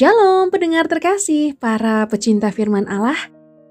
Shalom 0.00 0.48
pendengar 0.48 0.88
terkasih, 0.88 1.60
para 1.60 2.08
pecinta 2.08 2.48
firman 2.48 2.88
Allah. 2.88 3.20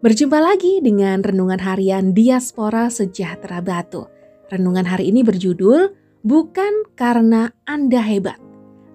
Berjumpa 0.00 0.40
lagi 0.40 0.80
dengan 0.80 1.20
Renungan 1.20 1.60
Harian 1.60 2.16
Diaspora 2.16 2.88
Sejahtera 2.88 3.60
Batu. 3.60 4.08
Renungan 4.48 4.88
hari 4.88 5.12
ini 5.12 5.20
berjudul 5.20 5.92
Bukan 6.24 6.88
Karena 6.96 7.52
Anda 7.68 8.00
Hebat. 8.00 8.40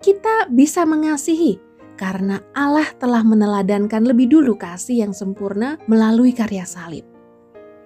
kita 0.00 0.48
bisa 0.48 0.88
mengasihi 0.88 1.60
karena 2.00 2.40
Allah 2.56 2.88
telah 2.96 3.20
meneladankan 3.20 4.08
lebih 4.08 4.32
dulu 4.32 4.56
kasih 4.56 5.04
yang 5.04 5.12
sempurna 5.12 5.76
melalui 5.84 6.32
karya 6.32 6.64
salib. 6.64 7.04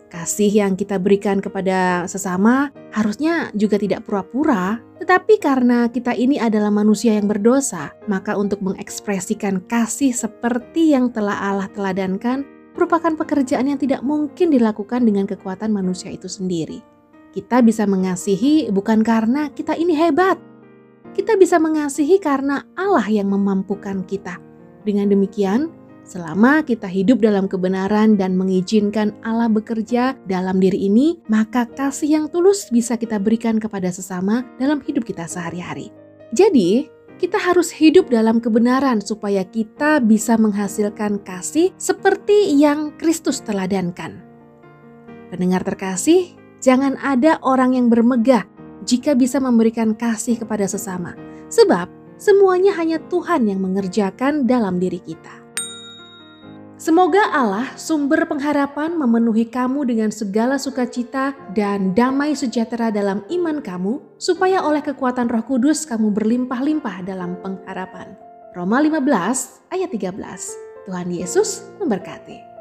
Kasih 0.07 0.47
yang 0.47 0.79
kita 0.79 1.03
berikan 1.03 1.43
kepada 1.43 2.07
sesama 2.07 2.71
harusnya 2.95 3.51
juga 3.59 3.75
tidak 3.75 4.07
pura-pura, 4.07 4.79
tetapi 5.03 5.43
karena 5.43 5.91
kita 5.91 6.15
ini 6.15 6.39
adalah 6.39 6.71
manusia 6.71 7.19
yang 7.19 7.27
berdosa, 7.27 7.91
maka 8.07 8.39
untuk 8.39 8.63
mengekspresikan 8.63 9.67
kasih 9.67 10.15
seperti 10.15 10.95
yang 10.95 11.11
telah 11.11 11.43
Allah 11.43 11.67
teladankan 11.75 12.47
merupakan 12.79 13.19
pekerjaan 13.19 13.67
yang 13.67 13.83
tidak 13.83 14.07
mungkin 14.07 14.55
dilakukan 14.55 15.03
dengan 15.03 15.27
kekuatan 15.27 15.75
manusia 15.75 16.15
itu 16.15 16.31
sendiri. 16.31 16.96
Kita 17.37 17.61
bisa 17.61 17.85
mengasihi 17.85 18.73
bukan 18.73 19.05
karena 19.05 19.53
kita 19.53 19.77
ini 19.77 19.93
hebat. 19.93 20.41
Kita 21.13 21.37
bisa 21.37 21.61
mengasihi 21.61 22.17
karena 22.17 22.65
Allah 22.73 23.05
yang 23.13 23.29
memampukan 23.29 24.09
kita. 24.09 24.41
Dengan 24.89 25.13
demikian, 25.13 25.69
selama 26.01 26.65
kita 26.65 26.89
hidup 26.89 27.21
dalam 27.21 27.45
kebenaran 27.45 28.17
dan 28.17 28.41
mengizinkan 28.41 29.13
Allah 29.21 29.53
bekerja 29.53 30.17
dalam 30.25 30.57
diri 30.65 30.89
ini, 30.89 31.21
maka 31.29 31.69
kasih 31.69 32.17
yang 32.17 32.25
tulus 32.33 32.73
bisa 32.73 32.97
kita 32.97 33.21
berikan 33.21 33.61
kepada 33.61 33.93
sesama 33.93 34.41
dalam 34.57 34.81
hidup 34.81 35.05
kita 35.05 35.29
sehari-hari. 35.29 35.93
Jadi, 36.33 36.89
kita 37.21 37.37
harus 37.37 37.69
hidup 37.69 38.09
dalam 38.09 38.41
kebenaran 38.41 39.05
supaya 39.05 39.45
kita 39.45 40.01
bisa 40.01 40.41
menghasilkan 40.41 41.21
kasih 41.21 41.77
seperti 41.77 42.57
yang 42.57 42.97
Kristus 42.97 43.45
teladankan. 43.45 44.25
Pendengar 45.29 45.69
terkasih, 45.69 46.46
Jangan 46.61 46.97
ada 47.01 47.39
orang 47.45 47.77
yang 47.77 47.93
bermegah 47.93 48.45
jika 48.87 49.13
bisa 49.13 49.43
memberikan 49.43 49.93
kasih 49.93 50.41
kepada 50.41 50.65
sesama, 50.65 51.19
sebab 51.51 51.91
semuanya 52.17 52.73
hanya 52.79 53.03
Tuhan 53.11 53.51
yang 53.51 53.61
mengerjakan 53.61 54.47
dalam 54.47 54.79
diri 54.79 55.03
kita. 55.03 55.47
Semoga 56.77 57.33
Allah, 57.33 57.73
sumber 57.81 58.29
pengharapan, 58.29 59.01
memenuhi 59.01 59.49
kamu 59.49 59.89
dengan 59.89 60.13
segala 60.13 60.61
sukacita 60.61 61.33
dan 61.57 61.97
damai 61.97 62.37
sejahtera 62.37 62.93
dalam 62.93 63.25
iman 63.33 63.65
kamu, 63.65 64.21
supaya 64.21 64.61
oleh 64.61 64.85
kekuatan 64.85 65.25
Roh 65.33 65.41
Kudus 65.41 65.89
kamu 65.89 66.13
berlimpah-limpah 66.13 67.01
dalam 67.01 67.41
pengharapan. 67.41 68.13
Roma 68.53 68.85
15 68.85 69.73
ayat 69.73 69.89
13. 69.89 70.21
Tuhan 70.85 71.09
Yesus 71.09 71.65
memberkati. 71.81 72.56